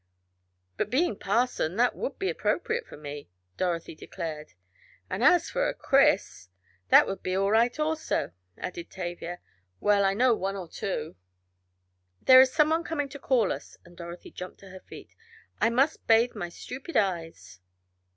[0.77, 4.53] "But being Parson that would be appropriate for me," Dorothy declared.
[5.11, 6.49] "And for a Chris!
[6.89, 9.41] That would be all right also," added Tavia.
[9.79, 11.17] "Well, I know one or two."
[12.19, 15.13] "There is someone coming to call us," and Dorothy jumped to her feet.
[15.59, 17.59] "I must bathe my stupid eyes."